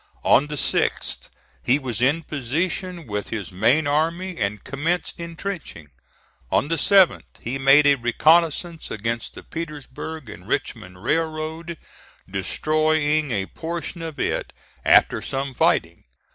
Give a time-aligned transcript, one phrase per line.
[0.23, 1.29] On the 6th,
[1.61, 5.91] he was in position with his main army, and commenced intrenching.
[6.51, 11.77] On the 7th he made a reconnoissance against the Petersburg and Richmond Railroad,
[12.27, 14.53] destroying a portion of it
[14.83, 16.03] after some fighting.